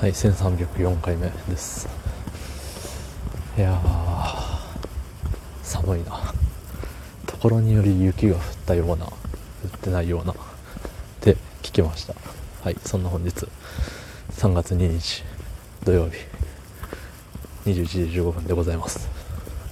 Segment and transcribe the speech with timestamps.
[0.00, 1.88] はい1304回目です。
[3.56, 4.86] いやー
[5.64, 6.32] 寒いな。
[7.26, 9.10] ところにより雪が降ったような降
[9.76, 10.30] ってないような。
[10.32, 10.36] っ
[11.20, 12.14] て聞きました。
[12.62, 13.48] はいそんな本日
[14.34, 15.24] 3月2日
[15.84, 16.12] 土曜日
[17.68, 19.08] 21時15分でございます。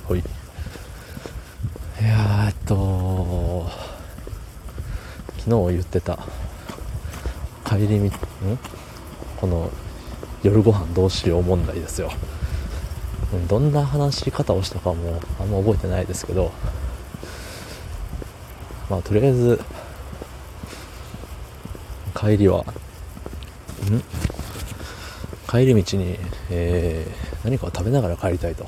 [0.08, 0.18] ほい。
[0.18, 0.22] い
[2.02, 3.70] やーえっと
[5.38, 6.18] 昨日言ってた
[7.64, 8.12] 帰りみん？
[9.36, 9.70] この
[10.43, 12.10] 夜ご飯どうしよう問題ですよ。
[13.48, 16.52] どんな話し方をしたかもあんま覚えてないですけど。
[18.88, 19.60] まあとりあえず
[22.15, 22.65] 帰りはん？
[25.48, 26.19] 帰り道に、
[26.51, 28.66] えー、何かを食べながら帰りたいと。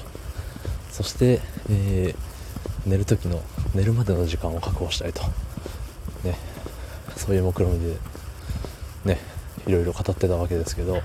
[0.91, 3.41] そして、えー、寝る時の
[3.75, 5.23] 寝るまでの時間を確保したいと。
[6.25, 6.37] ね。
[7.16, 7.97] そういう目論見で
[9.05, 9.20] ね。
[9.66, 11.00] いろいろ語ってたわけですけど。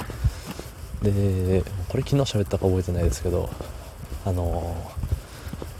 [1.03, 3.49] でこれ昨日喋ったか覚えてないですけど
[4.25, 4.75] あの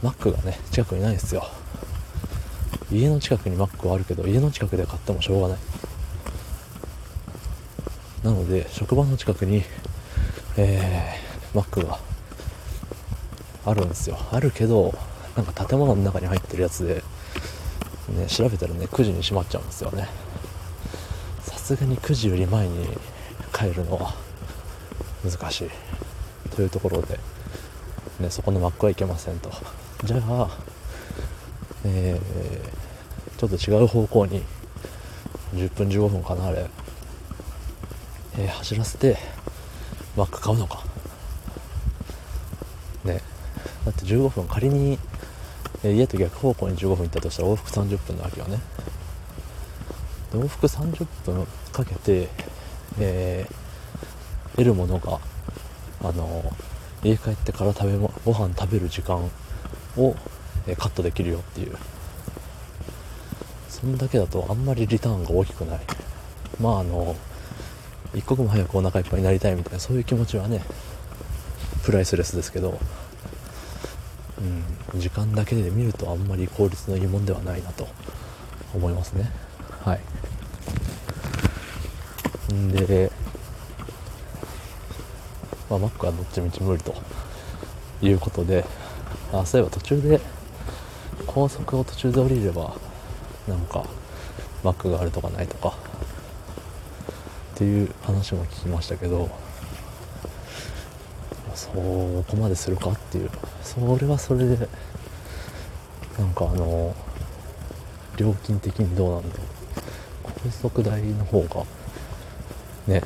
[0.02, 1.48] マックがね近くにないんですよ。
[2.92, 5.58] 家の近くにマックはあるけど家の近くで買ってもしょうがない。
[8.24, 9.64] なので職場の近くに
[10.56, 11.98] えー、マックが
[13.66, 14.18] あるんですよ。
[14.32, 14.94] あるけど
[15.36, 16.96] なんか建物の中に入ってるやつで、
[18.16, 20.08] ね、調べたらね9時に閉まっちゃうんですよね。
[21.42, 22.88] さすがに9時より前に
[23.52, 24.14] 帰るのは
[25.24, 25.70] 難しい。
[26.56, 27.20] というところで、
[28.20, 29.52] ね、そこのマックはいけませんと。
[30.04, 30.50] じゃあ、
[31.86, 34.44] えー、ちょっと違う方向に
[35.56, 36.70] 10分15分かなあれ、
[38.38, 39.18] えー、走らせて
[40.16, 40.84] マック買うのか。
[43.04, 43.22] ね。
[43.86, 44.48] だって15分。
[44.48, 45.00] 仮に、
[45.84, 48.60] え、家と逆方向に15分行ったとしたら往復30分なわけよね。
[50.34, 52.28] 往復30分かけて、
[53.00, 53.62] えー
[54.56, 55.20] 得るものが
[56.04, 56.54] あの
[57.04, 59.30] 家帰ってから食べご飯食べる時間
[59.98, 60.16] を、
[60.78, 61.75] カットできるよっていう。
[63.69, 65.80] そんだけだとあんまりリターンが大きくない。
[66.62, 67.16] まああの
[68.14, 70.62] 一刻も早くお腹いっぱいになりたいみたいなそういう気持ちはね
[71.84, 72.80] プライスレスですけど、
[74.94, 77.88] うん、時間だけで見るとあんまり効率のいいもんではないなと
[78.74, 79.31] 思いますね。
[79.81, 80.00] はい。
[82.53, 83.12] んで
[85.73, 86.94] まあ、マックはどっちみち無理と
[88.03, 88.63] いうことで
[89.31, 90.22] あそういえば途中で
[91.25, 92.75] 高速を途中で降りれば
[93.47, 93.84] なんか
[94.63, 95.69] マックがあるとかないとか
[97.56, 99.31] っていう話も聞きましたけど
[101.56, 103.31] そこまでするかっていう。
[103.63, 104.67] それはそれで
[106.19, 106.95] なんかあの
[108.17, 109.47] 料金的にどうなんだろう。
[110.44, 111.63] 高速代の方が
[112.85, 113.01] ね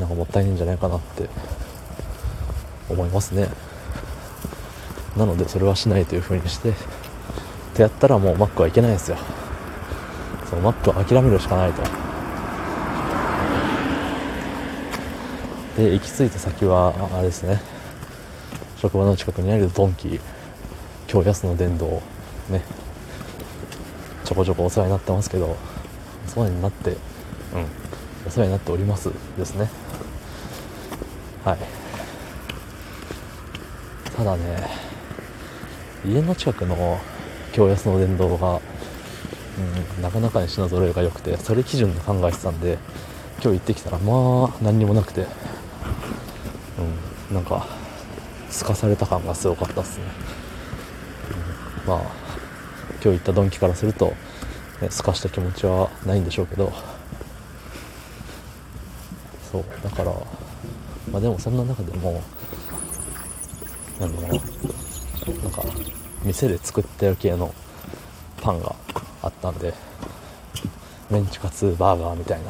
[0.00, 1.28] なんかもったいないんじゃないかなって
[2.92, 3.48] 思いますね。
[5.16, 6.72] なのでそれはしないというふうにしてっ
[7.74, 9.16] てやったらもうマックはいけないですよ。
[10.48, 11.82] そのマックは諦めるしかないと。
[15.76, 17.60] で行き着いた先はあれですね。
[18.82, 20.20] 職場の近くにあるドンキ
[21.10, 22.02] 今日安の殿堂
[22.50, 22.64] ね
[24.24, 25.56] ちょこちょこお世話になってますけど
[26.26, 26.96] お世話になってうん
[28.26, 29.68] お世話になっておりますですね。
[31.44, 31.81] はい。
[34.16, 34.68] ただね
[36.04, 37.00] 家の近くの
[37.52, 38.60] 京安の電動が、
[39.96, 42.78] うん、なかなかに品揃えが良くてそれ基準で考えてたんで
[43.42, 45.26] 今日行ってきたらまあ何にもなくて
[47.30, 47.66] うんなんか
[48.50, 50.04] すかされた感がすごかったっすね、
[51.84, 52.00] うん、まあ
[53.02, 54.14] 今日行ったドンキからすると、
[54.88, 56.72] すかした気持ちはないんでしょうけど。
[59.52, 60.12] そうだから
[61.12, 62.22] まあでもそんな中でも
[64.02, 64.38] あのなん
[65.52, 65.62] か
[66.24, 67.54] 店で作ってる系の
[68.40, 68.74] パンが
[69.22, 69.72] あったんで
[71.08, 72.46] メンチカツバーガーみたいな。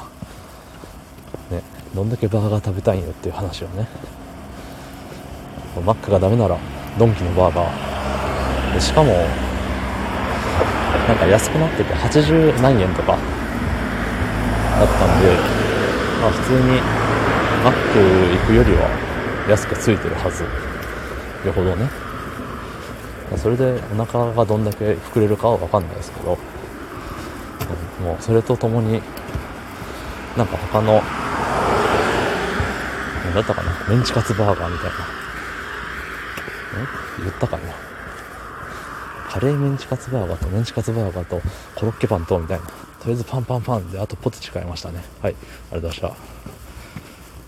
[1.54, 1.62] ね
[1.94, 3.86] どんだけバーガー食べたいんよっていう話をね。
[5.84, 6.58] マックがダメなら
[6.98, 8.74] ドンキのバーガー。
[8.74, 9.12] でしかも
[11.06, 13.12] なんか安くなってて80何円とか。
[13.12, 15.36] だったんで
[16.22, 16.80] まあ普通に
[17.62, 17.98] マック
[18.38, 18.88] 行くよりは
[19.50, 20.46] 安くついてるはず。
[21.46, 21.88] よほどね。
[23.36, 26.38] それでお腹がどんだけ膨れるかは分かんないですけど。
[28.02, 29.00] もうそれとともに
[30.36, 31.00] なんか他の
[33.24, 33.70] 何だったかな？
[33.88, 34.96] メンチカツバーガーみたいな。
[37.20, 37.62] 言ったかな？
[39.28, 41.40] カレーメンチカツバーガーとメンチカツバーガーと
[41.76, 42.66] コロッケパンとみたいな。
[42.66, 42.72] と
[43.06, 45.04] りあえずパンパンパンであとポテチ買いましたね。
[45.22, 45.34] はい。
[45.70, 46.61] ありがとうございました。